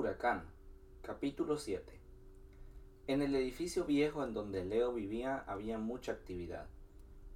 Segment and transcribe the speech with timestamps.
[0.00, 0.44] Huracán,
[1.02, 2.00] capítulo 7.
[3.06, 6.68] En el edificio viejo en donde Leo vivía había mucha actividad.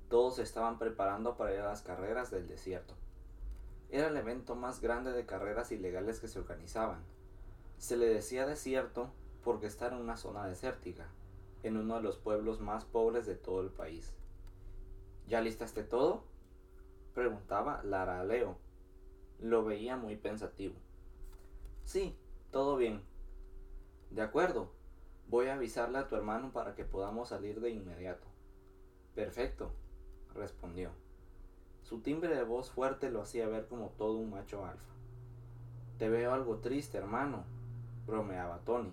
[0.08, 2.94] Todos estaban preparando para ir a las carreras del desierto.
[3.90, 7.02] Era el evento más grande de carreras ilegales que se organizaban.
[7.76, 9.12] Se le decía desierto
[9.42, 11.08] porque está en una zona desértica,
[11.64, 14.14] en uno de los pueblos más pobres de todo el país.
[15.28, 16.24] ¿Ya listaste todo?
[17.12, 18.56] preguntaba Lara a Leo.
[19.38, 20.76] Lo veía muy pensativo.
[21.84, 22.16] Sí,
[22.54, 23.02] todo bien.
[24.10, 24.70] De acuerdo.
[25.26, 28.28] Voy a avisarle a tu hermano para que podamos salir de inmediato.
[29.16, 29.72] Perfecto,
[30.34, 30.90] respondió.
[31.82, 34.94] Su timbre de voz fuerte lo hacía ver como todo un macho alfa.
[35.98, 37.42] Te veo algo triste, hermano,
[38.06, 38.92] bromeaba Tony.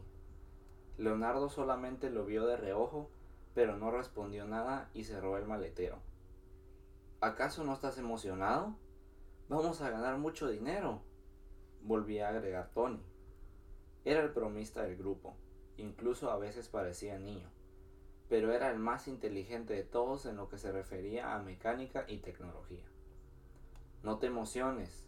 [0.98, 3.12] Leonardo solamente lo vio de reojo,
[3.54, 6.00] pero no respondió nada y cerró el maletero.
[7.20, 8.74] ¿Acaso no estás emocionado?
[9.50, 11.04] Vamos a ganar mucho dinero,
[11.84, 13.11] volvía a agregar Tony.
[14.04, 15.36] Era el bromista del grupo,
[15.78, 17.50] incluso a veces parecía niño,
[18.30, 22.18] pero era el más inteligente de todos en lo que se refería a mecánica y
[22.18, 22.84] tecnología.
[24.04, 25.06] No te emociones,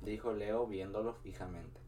[0.00, 1.80] dijo Leo viéndolo fijamente.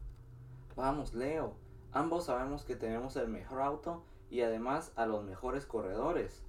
[0.77, 1.55] Vamos, Leo,
[1.93, 6.43] ambos sabemos que tenemos el mejor auto y además a los mejores corredores.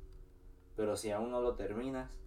[0.76, 2.20] Pero si aún no lo terminas,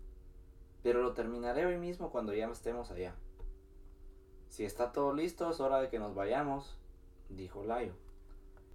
[0.82, 3.14] pero lo terminaré hoy mismo cuando ya estemos allá.
[4.48, 6.77] Si está todo listo, es hora de que nos vayamos,
[7.28, 7.92] dijo Layo.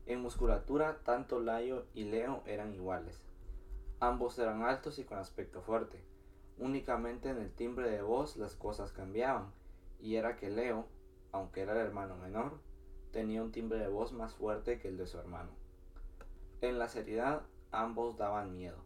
[0.05, 3.25] En musculatura, tanto Layo y Leo eran iguales.
[3.99, 6.03] Ambos eran altos y con aspecto fuerte.
[6.57, 9.51] Únicamente en el timbre de voz las cosas cambiaban,
[9.99, 10.87] y era que Leo,
[11.31, 12.59] aunque era el hermano menor,
[13.11, 15.51] tenía un timbre de voz más fuerte que el de su hermano.
[16.61, 18.77] En la seriedad, ambos daban miedo,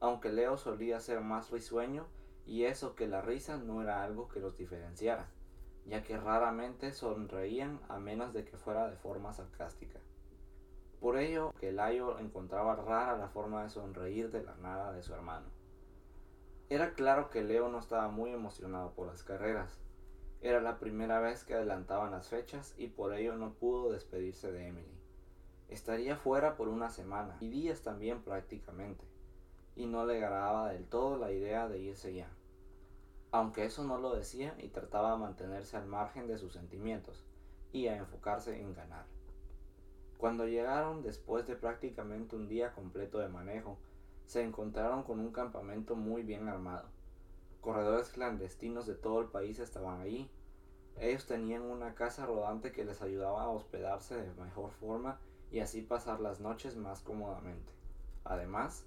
[0.00, 2.06] aunque Leo solía ser más risueño,
[2.44, 5.28] y eso que la risa no era algo que los diferenciara
[5.86, 9.98] ya que raramente sonreían a menos de que fuera de forma sarcástica.
[11.00, 15.12] Por ello que Layo encontraba rara la forma de sonreír de la nada de su
[15.12, 15.46] hermano.
[16.68, 19.78] Era claro que Leo no estaba muy emocionado por las carreras.
[20.40, 24.68] Era la primera vez que adelantaban las fechas y por ello no pudo despedirse de
[24.68, 24.98] Emily.
[25.68, 29.04] Estaría fuera por una semana y días también prácticamente,
[29.74, 32.28] y no le agradaba del todo la idea de irse ya
[33.32, 37.24] aunque eso no lo decía y trataba de mantenerse al margen de sus sentimientos
[37.72, 39.06] y a enfocarse en ganar.
[40.18, 43.78] Cuando llegaron después de prácticamente un día completo de manejo,
[44.26, 46.88] se encontraron con un campamento muy bien armado.
[47.60, 50.30] Corredores clandestinos de todo el país estaban allí.
[50.98, 55.18] Ellos tenían una casa rodante que les ayudaba a hospedarse de mejor forma
[55.50, 57.72] y así pasar las noches más cómodamente.
[58.24, 58.86] Además,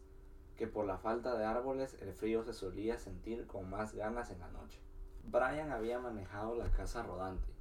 [0.57, 4.39] que por la falta de árboles el frío se solía sentir con más ganas en
[4.39, 4.79] la noche.
[5.25, 7.53] Brian había manejado la casa rodante,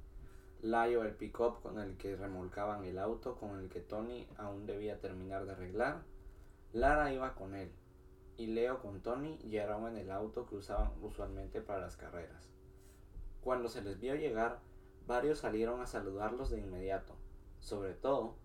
[0.61, 4.99] Layo el pick-up con el que remolcaban el auto con el que Tony aún debía
[4.99, 6.03] terminar de arreglar,
[6.73, 7.71] Lara iba con él,
[8.37, 12.49] y Leo con Tony llegaron en el auto que usaban usualmente para las carreras.
[13.41, 14.59] Cuando se les vio llegar,
[15.05, 17.15] varios salieron a saludarlos de inmediato,
[17.59, 18.35] sobre todo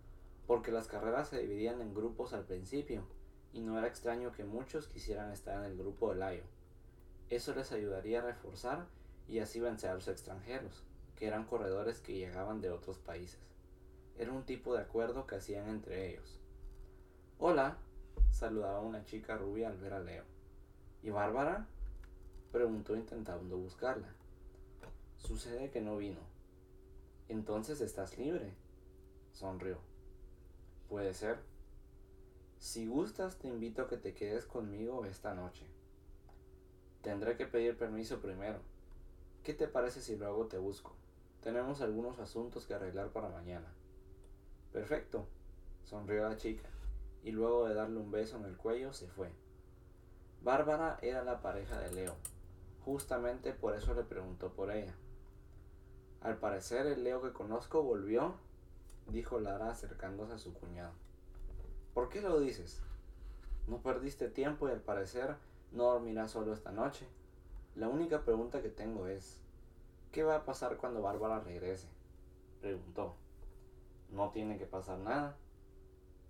[0.46, 3.04] porque las carreras se dividían en grupos al principio
[3.52, 6.44] y no era extraño que muchos quisieran estar en el grupo de Layo.
[7.28, 8.86] Eso les ayudaría a reforzar
[9.28, 10.82] y así vencer a los extranjeros,
[11.16, 13.40] que eran corredores que llegaban de otros países.
[14.18, 16.38] Era un tipo de acuerdo que hacían entre ellos.
[17.38, 17.78] Hola,
[18.30, 20.24] saludaba una chica rubia al ver a Leo.
[21.02, 21.66] ¿Y Bárbara?
[22.52, 24.08] preguntó intentando buscarla.
[25.18, 26.20] Sucede que no vino.
[27.28, 28.52] Entonces estás libre,
[29.32, 29.78] sonrió.
[30.88, 31.38] Puede ser,
[32.60, 35.66] si gustas, te invito a que te quedes conmigo esta noche.
[37.00, 38.59] Tendré que pedir permiso primero.
[39.43, 40.93] ¿Qué te parece si luego te busco?
[41.43, 43.72] Tenemos algunos asuntos que arreglar para mañana.
[44.75, 45.26] Perfecto,
[45.84, 46.69] sonrió la chica,
[47.25, 49.32] y luego de darle un beso en el cuello se fue.
[50.42, 52.15] Bárbara era la pareja de Leo.
[52.84, 54.94] Justamente por eso le preguntó por ella.
[56.21, 58.34] Al parecer el Leo que conozco volvió,
[59.09, 60.92] dijo Lara acercándose a su cuñado.
[61.95, 62.81] ¿Por qué lo dices?
[63.66, 65.37] No perdiste tiempo y al parecer
[65.72, 67.07] no dormirás solo esta noche.
[67.75, 69.41] La única pregunta que tengo es,
[70.13, 71.89] ¿qué va a pasar cuando Bárbara regrese?
[72.60, 73.15] Preguntó.
[74.10, 75.37] No tiene que pasar nada,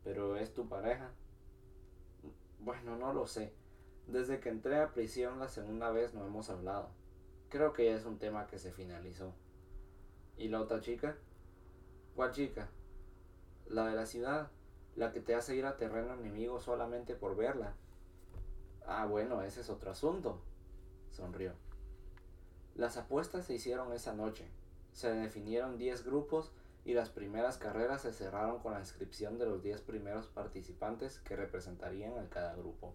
[0.05, 1.11] pero es tu pareja.
[2.61, 3.53] Bueno, no lo sé.
[4.07, 6.89] Desde que entré a prisión la segunda vez no hemos hablado.
[7.49, 9.33] Creo que ya es un tema que se finalizó.
[10.37, 11.17] ¿Y la otra chica?
[12.15, 12.69] ¿Cuál chica?
[13.67, 14.51] La de la ciudad
[14.97, 17.75] la que te hace ir a terreno enemigo solamente por verla.
[18.87, 20.41] Ah, bueno, ese es otro asunto,
[21.11, 21.53] sonrió.
[22.75, 24.49] Las apuestas se hicieron esa noche.
[24.93, 26.51] Se definieron 10 grupos
[26.85, 31.37] y las primeras carreras se cerraron con la inscripción de los 10 primeros participantes que
[31.37, 32.95] representarían a cada grupo.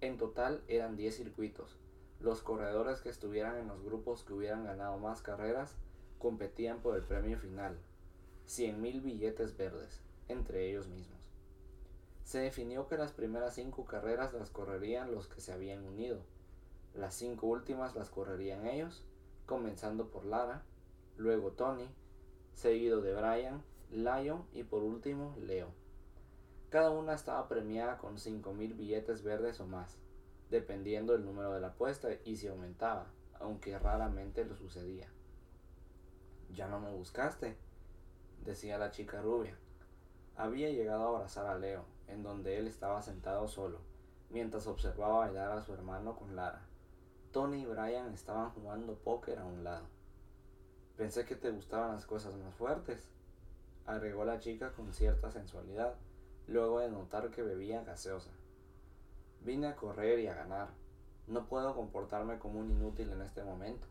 [0.00, 1.78] En total eran 10 circuitos.
[2.20, 5.74] Los corredores que estuvieran en los grupos que hubieran ganado más carreras
[6.18, 7.76] competían por el premio final,
[8.46, 10.00] 100.000 billetes verdes,
[10.32, 11.20] entre ellos mismos.
[12.24, 16.20] Se definió que las primeras cinco carreras las correrían los que se habían unido.
[16.94, 19.04] Las cinco últimas las correrían ellos,
[19.46, 20.62] comenzando por Lara,
[21.16, 21.88] luego Tony,
[22.54, 25.68] seguido de Brian, Lion y por último Leo.
[26.70, 29.98] Cada una estaba premiada con 5.000 billetes verdes o más,
[30.50, 35.08] dependiendo del número de la apuesta y si aumentaba, aunque raramente lo sucedía.
[36.54, 37.56] Ya no me buscaste,
[38.44, 39.58] decía la chica rubia.
[40.36, 43.78] Había llegado a abrazar a Leo, en donde él estaba sentado solo,
[44.30, 46.62] mientras observaba bailar a su hermano con Lara.
[47.32, 49.86] Tony y Brian estaban jugando póker a un lado.
[50.96, 53.08] Pensé que te gustaban las cosas más fuertes,
[53.86, 55.94] agregó la chica con cierta sensualidad,
[56.46, 58.30] luego de notar que bebía gaseosa.
[59.40, 60.68] Vine a correr y a ganar.
[61.26, 63.86] No puedo comportarme como un inútil en este momento,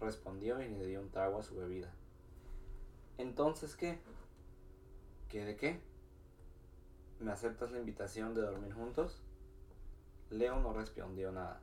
[0.00, 1.92] respondió y le dio un trago a su bebida.
[3.18, 3.98] Entonces, ¿qué?
[5.28, 5.80] ¿Qué de qué?
[7.18, 9.20] ¿Me aceptas la invitación de dormir juntos?
[10.30, 11.60] Leo no respondió nada,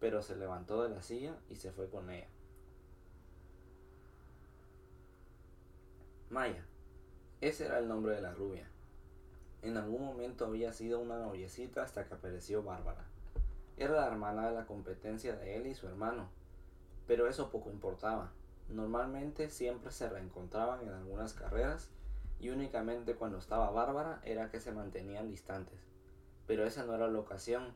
[0.00, 2.28] pero se levantó de la silla y se fue con ella.
[6.30, 6.64] Maya.
[7.42, 8.66] Ese era el nombre de la rubia.
[9.60, 13.04] En algún momento había sido una noviecita hasta que apareció Bárbara.
[13.76, 16.28] Era la hermana de la competencia de él y su hermano,
[17.06, 18.32] pero eso poco importaba.
[18.70, 21.90] Normalmente siempre se reencontraban en algunas carreras
[22.40, 25.78] y únicamente cuando estaba Bárbara era que se mantenían distantes.
[26.46, 27.72] Pero esa no era la ocasión,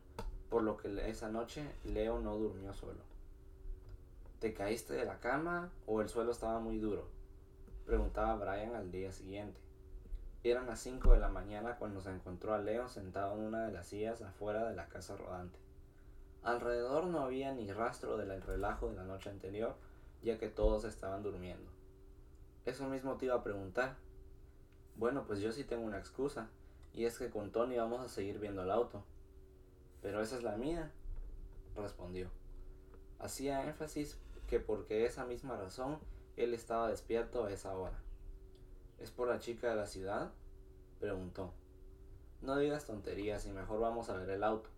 [0.51, 3.01] por lo que esa noche Leo no durmió solo.
[4.41, 7.09] ¿Te caíste de la cama o el suelo estaba muy duro?
[7.87, 9.59] preguntaba Brian al día siguiente.
[10.45, 13.73] Eran las 5 de la mañana cuando se encontró a Leo sentado en una de
[13.73, 15.59] las sillas afuera de la casa rodante.
[16.45, 19.75] Alrededor no había ni rastro del relajo de la noche anterior,
[20.23, 21.71] ya que todos estaban durmiendo.
[22.65, 23.97] Eso mismo te iba a preguntar.
[24.99, 26.49] Bueno, pues yo sí tengo una excusa,
[26.93, 29.05] y es que con Tony vamos a seguir viendo el auto.
[30.03, 30.91] Pero esa es la mía,
[31.77, 32.29] respondió.
[33.21, 34.19] Hacía énfasis
[34.49, 36.01] que porque esa misma razón
[36.37, 37.97] él estaba despierto a esa hora.
[38.99, 40.33] ¿Es por la chica de la ciudad?
[40.99, 41.53] preguntó.
[42.43, 44.69] No digas tonterías y mejor vamos a ver el auto,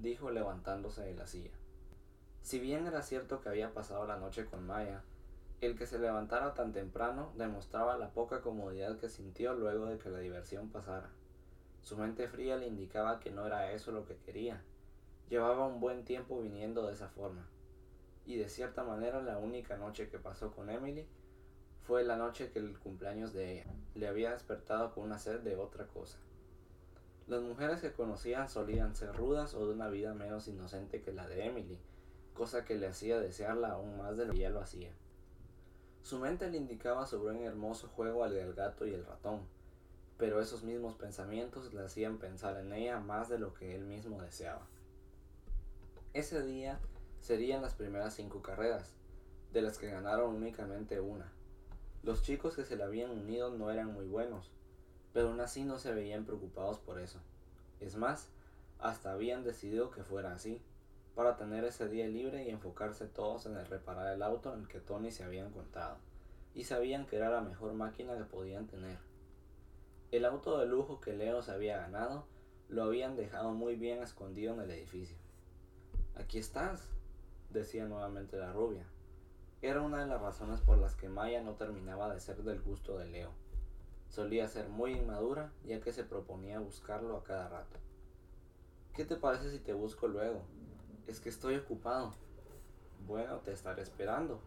[0.00, 1.52] dijo levantándose de la silla.
[2.42, 5.02] Si bien era cierto que había pasado la noche con Maya,
[5.60, 10.08] el que se levantara tan temprano demostraba la poca comodidad que sintió luego de que
[10.08, 11.10] la diversión pasara.
[11.82, 14.62] Su mente fría le indicaba que no era eso lo que quería.
[15.28, 17.46] Llevaba un buen tiempo viniendo de esa forma
[18.26, 21.06] y de cierta manera la única noche que pasó con Emily
[21.82, 25.56] fue la noche que el cumpleaños de ella le había despertado con una sed de
[25.56, 26.18] otra cosa.
[27.26, 31.26] Las mujeres que conocían solían ser rudas o de una vida menos inocente que la
[31.28, 31.78] de Emily,
[32.34, 34.90] cosa que le hacía desearla aún más de lo que ella lo hacía.
[36.02, 39.40] Su mente le indicaba sobre un hermoso juego al del gato y el ratón,
[40.18, 44.20] pero esos mismos pensamientos le hacían pensar en ella más de lo que él mismo
[44.20, 44.66] deseaba.
[46.12, 46.80] Ese día
[47.20, 48.94] serían las primeras cinco carreras,
[49.52, 51.32] de las que ganaron únicamente una.
[52.02, 54.50] Los chicos que se le habían unido no eran muy buenos,
[55.12, 57.20] pero aún así no se veían preocupados por eso.
[57.78, 58.28] Es más,
[58.78, 60.62] hasta habían decidido que fuera así,
[61.14, 64.68] para tener ese día libre y enfocarse todos en el reparar el auto en el
[64.68, 65.98] que Tony se había encontrado,
[66.54, 68.98] y sabían que era la mejor máquina que podían tener.
[70.10, 72.26] El auto de lujo que Leo se había ganado
[72.68, 75.16] lo habían dejado muy bien escondido en el edificio.
[76.14, 76.88] Aquí estás,
[77.50, 78.86] decía nuevamente la rubia.
[79.62, 82.98] Era una de las razones por las que Maya no terminaba de ser del gusto
[82.98, 83.30] de Leo.
[84.08, 87.78] Solía ser muy inmadura, ya que se proponía buscarlo a cada rato.
[88.94, 90.42] ¿Qué te parece si te busco luego?
[91.10, 92.14] Es que estoy ocupado.
[93.04, 94.38] Bueno, te estaré esperando,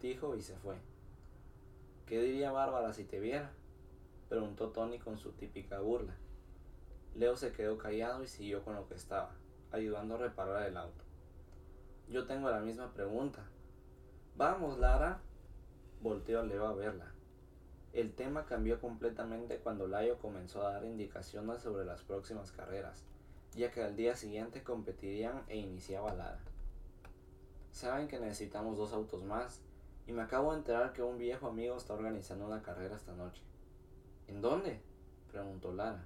[0.00, 0.74] dijo y se fue.
[2.04, 3.52] ¿Qué diría Bárbara si te viera?
[4.28, 6.16] preguntó Tony con su típica burla.
[7.14, 9.36] Leo se quedó callado y siguió con lo que estaba,
[9.70, 11.04] ayudando a reparar el auto.
[12.08, 13.44] Yo tengo la misma pregunta.
[14.36, 15.20] Vamos, Lara.
[16.02, 17.12] Volteó Leo a verla.
[17.92, 23.04] El tema cambió completamente cuando Layo comenzó a dar indicaciones sobre las próximas carreras,
[23.54, 26.40] ya que al día siguiente competirían e iniciaba Lara.
[27.70, 29.60] Saben que necesitamos dos autos más,
[30.06, 33.42] y me acabo de enterar que un viejo amigo está organizando una carrera esta noche.
[34.28, 34.80] ¿En dónde?
[35.30, 36.04] preguntó Lara.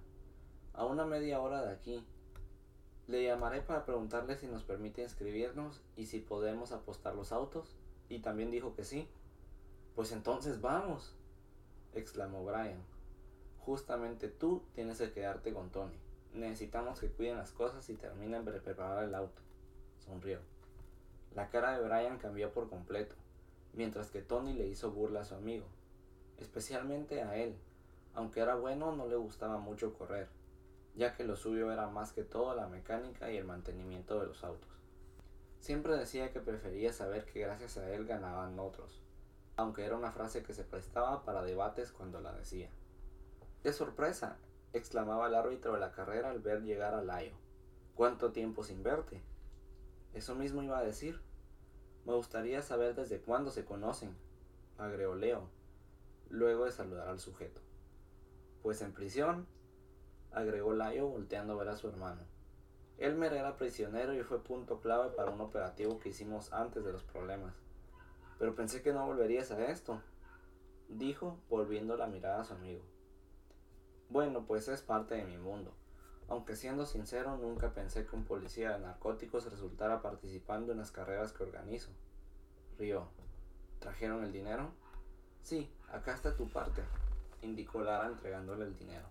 [0.73, 2.05] A una media hora de aquí,
[3.09, 7.75] le llamaré para preguntarle si nos permite inscribirnos y si podemos apostar los autos.
[8.09, 9.09] Y también dijo que sí.
[9.95, 11.15] Pues entonces vamos,
[11.95, 12.83] exclamó Brian.
[13.59, 15.99] Justamente tú tienes que quedarte con Tony.
[16.35, 19.41] Necesitamos que cuiden las cosas y terminen de preparar el auto.
[19.99, 20.41] Sonrió.
[21.35, 23.15] La cara de Brian cambió por completo,
[23.75, 25.67] mientras que Tony le hizo burla a su amigo,
[26.39, 27.57] especialmente a él.
[28.15, 30.29] Aunque era bueno, no le gustaba mucho correr,
[30.97, 34.43] ya que lo suyo era más que todo la mecánica y el mantenimiento de los
[34.43, 34.71] autos.
[35.61, 39.03] Siempre decía que prefería saber que gracias a él ganaban otros,
[39.57, 42.71] aunque era una frase que se prestaba para debates cuando la decía.
[43.63, 44.39] ¡Qué sorpresa!
[44.73, 47.33] Exclamaba el árbitro de la carrera al ver llegar a Layo.
[47.95, 49.23] ¿Cuánto tiempo sin verte?
[50.15, 51.21] Eso mismo iba a decir.
[52.05, 54.17] Me gustaría saber desde cuándo se conocen,
[54.79, 55.49] agregó Leo,
[56.31, 57.61] luego de saludar al sujeto.
[58.63, 59.47] Pues en prisión,
[60.33, 62.23] agregó Layo volteando a ver a su hermano.
[62.99, 67.05] Elmer era prisionero y fue punto clave para un operativo que hicimos antes de los
[67.05, 67.55] problemas.
[68.39, 70.01] Pero pensé que no volverías a esto,
[70.89, 72.83] dijo, volviendo la mirada a su amigo.
[74.11, 75.73] Bueno, pues es parte de mi mundo.
[76.29, 81.33] Aunque siendo sincero, nunca pensé que un policía de narcóticos resultara participando en las carreras
[81.33, 81.91] que organizo.
[82.79, 83.09] Río.
[83.81, 84.71] ¿Trajeron el dinero?
[85.43, 86.83] Sí, acá está tu parte,
[87.43, 89.09] indicó Lara entregándole el dinero.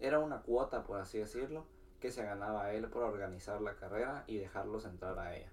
[0.00, 1.64] Era una cuota, por así decirlo,
[2.00, 5.50] que se ganaba él por organizar la carrera y dejarlos entrar a ella.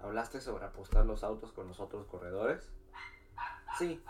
[0.00, 2.70] ¿Hablaste sobre apostar los autos con los otros corredores?
[3.78, 4.02] Sí,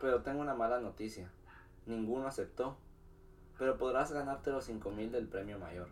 [0.00, 1.30] pero tengo una mala noticia.
[1.88, 2.76] Ninguno aceptó.
[3.58, 5.88] Pero podrás ganarte los cinco mil del premio mayor.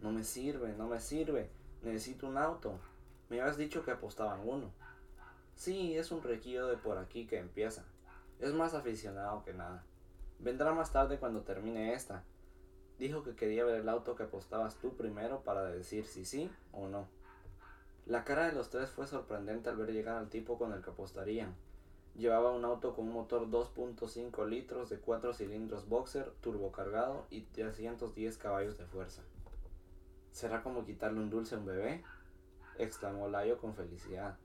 [0.00, 1.50] No me sirve, no me sirve.
[1.82, 2.80] Necesito un auto.
[3.28, 4.72] Me habías dicho que apostaban uno.
[5.54, 7.84] Sí, es un requillo de por aquí que empieza.
[8.40, 9.84] Es más aficionado que nada.
[10.38, 12.24] Vendrá más tarde cuando termine esta.
[12.98, 16.88] Dijo que quería ver el auto que apostabas tú primero para decir si sí o
[16.88, 17.06] no.
[18.06, 20.90] La cara de los tres fue sorprendente al ver llegar al tipo con el que
[20.90, 21.54] apostarían.
[22.14, 28.36] Llevaba un auto con un motor 2.5 litros de 4 cilindros boxer, turbocargado y 310
[28.36, 29.22] caballos de fuerza.
[30.32, 32.04] ¿Será como quitarle un dulce a un bebé?
[32.78, 34.38] exclamó Layo con felicidad,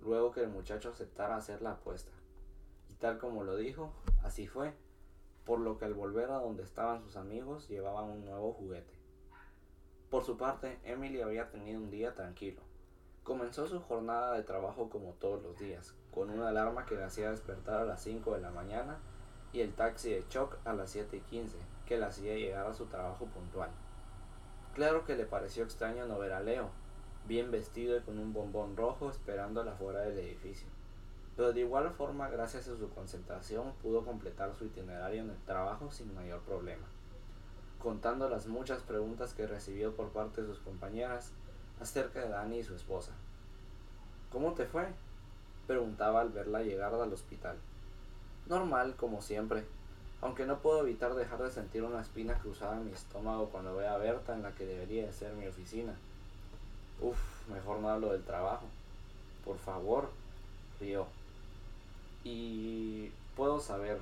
[0.00, 2.12] luego que el muchacho aceptara hacer la apuesta.
[2.90, 4.74] Y tal como lo dijo, así fue,
[5.44, 8.94] por lo que al volver a donde estaban sus amigos llevaban un nuevo juguete.
[10.10, 12.62] Por su parte, Emily había tenido un día tranquilo.
[13.24, 17.30] Comenzó su jornada de trabajo como todos los días, con una alarma que le hacía
[17.30, 18.98] despertar a las 5 de la mañana
[19.52, 22.74] y el taxi de Chuck a las 7 y 15, que le hacía llegar a
[22.74, 23.70] su trabajo puntual.
[24.74, 26.70] Claro que le pareció extraño no ver a Leo,
[27.28, 30.66] bien vestido y con un bombón rojo esperándola fuera del edificio.
[31.36, 35.90] Pero de igual forma, gracias a su concentración, pudo completar su itinerario en el trabajo
[35.90, 36.86] sin mayor problema.
[37.78, 41.32] Contando las muchas preguntas que recibió por parte de sus compañeras,
[41.82, 43.12] acerca de Dani y su esposa.
[44.30, 44.86] ¿Cómo te fue?
[45.66, 47.56] preguntaba al verla llegar al hospital.
[48.48, 49.64] Normal, como siempre,
[50.20, 53.90] aunque no puedo evitar dejar de sentir una espina cruzada en mi estómago cuando veo
[53.90, 55.94] a Berta en la que debería de ser mi oficina.
[57.00, 58.66] Uf, mejor no hablo del trabajo.
[59.44, 60.10] Por favor,
[60.80, 61.06] río.
[62.24, 63.98] Y puedo saber,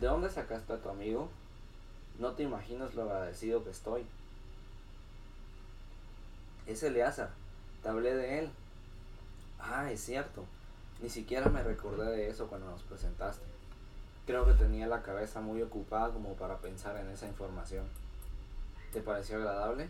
[0.00, 1.28] ¿de dónde sacaste a tu amigo?
[2.18, 4.04] No te imaginas lo agradecido que estoy.
[6.68, 7.30] Es Eleazar.
[7.82, 8.50] Te hablé de él.
[9.58, 10.44] Ah, es cierto.
[11.00, 13.46] Ni siquiera me recordé de eso cuando nos presentaste.
[14.26, 17.86] Creo que tenía la cabeza muy ocupada como para pensar en esa información.
[18.92, 19.88] ¿Te pareció agradable?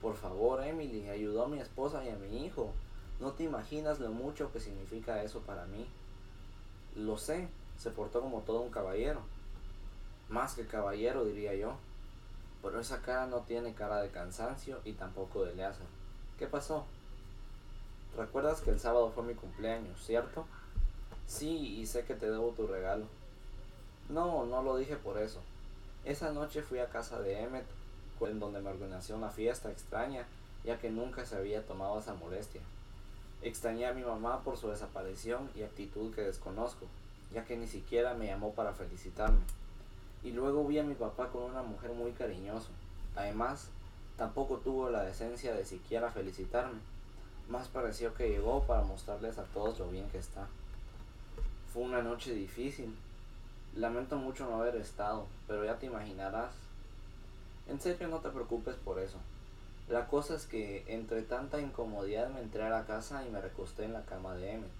[0.00, 2.72] Por favor, Emily, ayudó a mi esposa y a mi hijo.
[3.18, 5.88] No te imaginas lo mucho que significa eso para mí.
[6.94, 9.22] Lo sé, se portó como todo un caballero.
[10.28, 11.74] Más que caballero, diría yo.
[12.62, 15.82] Pero esa cara no tiene cara de cansancio y tampoco de leaza.
[16.38, 16.84] ¿Qué pasó?
[18.16, 20.46] ¿Recuerdas que el sábado fue mi cumpleaños, cierto?
[21.26, 23.06] Sí, y sé que te debo tu regalo.
[24.08, 25.40] No, no lo dije por eso.
[26.04, 27.66] Esa noche fui a casa de Emmet,
[28.20, 30.26] en donde me organizó una fiesta extraña,
[30.64, 32.60] ya que nunca se había tomado esa molestia.
[33.42, 36.86] Extrañé a mi mamá por su desaparición y actitud que desconozco,
[37.32, 39.40] ya que ni siquiera me llamó para felicitarme
[40.22, 42.68] y luego vi a mi papá con una mujer muy cariñoso.
[43.16, 43.68] Además,
[44.16, 46.78] tampoco tuvo la decencia de siquiera felicitarme.
[47.48, 50.46] Más pareció que llegó para mostrarles a todos lo bien que está.
[51.72, 52.94] Fue una noche difícil.
[53.74, 56.52] Lamento mucho no haber estado, pero ya te imaginarás.
[57.68, 59.18] En serio no te preocupes por eso.
[59.88, 63.84] La cosa es que entre tanta incomodidad me entré a la casa y me recosté
[63.84, 64.70] en la cama de Emmet.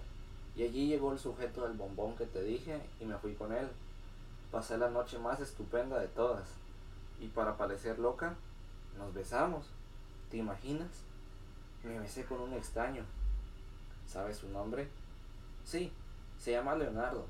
[0.55, 3.67] Y allí llegó el sujeto del bombón que te dije y me fui con él.
[4.51, 6.49] Pasé la noche más estupenda de todas.
[7.21, 8.35] Y para parecer loca,
[8.97, 9.65] nos besamos.
[10.29, 10.89] ¿Te imaginas?
[11.83, 13.03] Me besé con un extraño.
[14.07, 14.89] ¿Sabes su nombre?
[15.63, 15.93] Sí,
[16.37, 17.25] se llama Leonardo.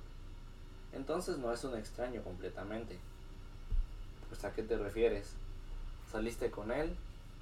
[0.94, 2.98] Entonces no es un extraño completamente.
[4.30, 5.34] Pues a qué te refieres?
[6.12, 6.96] ¿Saliste con él?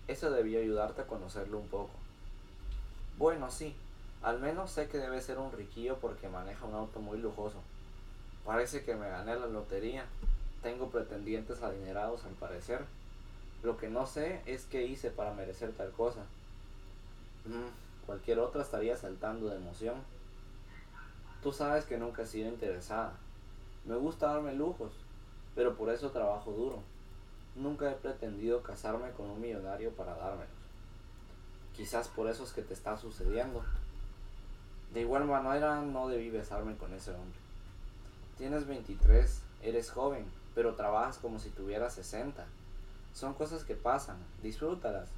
[0.07, 1.91] Eso debió ayudarte a conocerlo un poco.
[3.17, 3.75] Bueno, sí.
[4.21, 7.61] Al menos sé que debe ser un riquillo porque maneja un auto muy lujoso.
[8.45, 10.05] Parece que me gané la lotería.
[10.61, 12.85] Tengo pretendientes adinerados al parecer.
[13.63, 16.21] Lo que no sé es qué hice para merecer tal cosa.
[17.45, 19.95] Mm, cualquier otra estaría saltando de emoción.
[21.43, 23.13] Tú sabes que nunca he sido interesada.
[23.85, 24.91] Me gusta darme lujos,
[25.55, 26.79] pero por eso trabajo duro.
[27.55, 30.47] Nunca he pretendido casarme con un millonario para dármelos.
[31.75, 33.63] Quizás por eso es que te está sucediendo.
[34.93, 37.39] De igual manera no debí besarme con ese hombre.
[38.39, 42.45] Tienes 23, eres joven, pero trabajas como si tuvieras 60.
[43.13, 45.09] Son cosas que pasan, disfrútalas,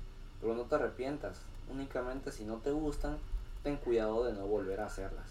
[0.42, 1.40] pero no te arrepientas.
[1.72, 3.20] Únicamente si no te gustan,
[3.64, 5.28] ten cuidado de no volver a hacerlas.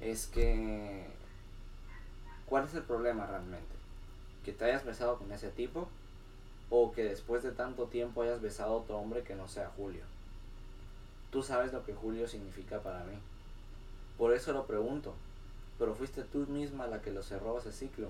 [0.00, 1.06] Es que...
[2.46, 3.74] ¿Cuál es el problema realmente?
[4.42, 5.88] ¿Que te hayas besado con ese tipo?
[6.70, 10.04] ¿O que después de tanto tiempo hayas besado a otro hombre que no sea Julio?
[11.30, 13.18] Tú sabes lo que Julio significa para mí.
[14.16, 15.12] Por eso lo pregunto.
[15.78, 18.08] Pero fuiste tú misma la que lo cerró ese ciclo,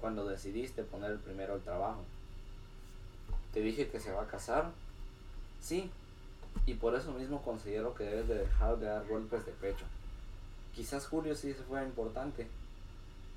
[0.00, 2.02] cuando decidiste poner primero el trabajo.
[3.52, 4.70] ¿Te dije que se va a casar?
[5.60, 5.90] Sí,
[6.64, 9.84] y por eso mismo considero que debes de dejar de dar golpes de pecho.
[10.74, 12.46] Quizás Julio sí fue importante.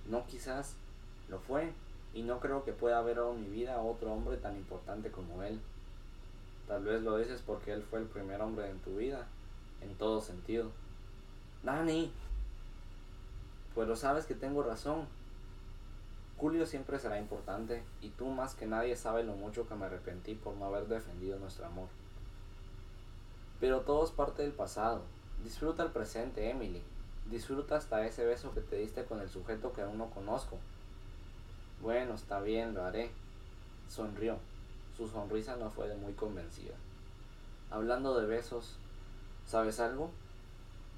[0.10, 0.74] No quizás,
[1.30, 1.72] lo fue.
[2.14, 5.60] Y no creo que pueda haber en mi vida otro hombre tan importante como él.
[6.68, 9.28] Tal vez lo dices porque él fue el primer hombre en tu vida,
[9.82, 10.72] en todo sentido.
[11.64, 12.12] Dani,
[13.80, 15.08] pero sabes que tengo razón.
[16.38, 20.36] Julio siempre será importante y tú más que nadie sabes lo mucho que me arrepentí
[20.36, 21.88] por no haber defendido nuestro amor.
[23.62, 25.04] Pero todo es parte del pasado.
[25.46, 26.84] Disfruta el presente, Emily.
[27.32, 30.58] Disfruta hasta ese beso que te diste con el sujeto que aún no conozco.
[31.82, 33.12] Bueno, está bien, lo haré.
[33.88, 34.40] Sonrió.
[34.98, 36.76] Su sonrisa no fue de muy convencida.
[37.72, 38.76] Hablando de besos,
[39.48, 40.12] ¿sabes algo?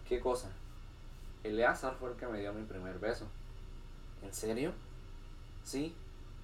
[0.10, 0.50] ¿Qué cosa?
[1.44, 3.26] Eleazar fue el que me dio mi primer beso.
[4.22, 4.74] ¿En serio?
[5.64, 5.96] Sí,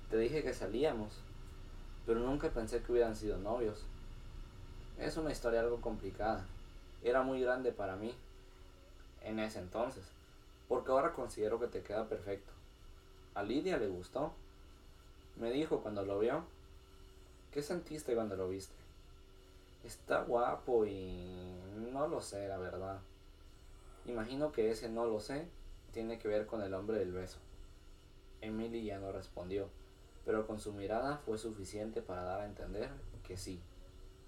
[0.09, 1.19] te dije que salíamos,
[2.05, 3.85] pero nunca pensé que hubieran sido novios.
[4.97, 6.45] Es una historia algo complicada.
[7.03, 8.15] Era muy grande para mí
[9.21, 10.03] en ese entonces,
[10.67, 12.51] porque ahora considero que te queda perfecto.
[13.35, 14.33] A Lidia le gustó.
[15.35, 16.43] Me dijo cuando lo vio.
[17.51, 18.73] ¿Qué sentiste cuando lo viste?
[19.83, 21.59] Está guapo y
[21.91, 22.99] no lo sé, la verdad.
[24.07, 25.47] Imagino que ese no lo sé
[25.91, 27.39] tiene que ver con el hombre del beso.
[28.41, 29.69] Emily ya no respondió,
[30.25, 32.89] pero con su mirada fue suficiente para dar a entender
[33.23, 33.59] que sí,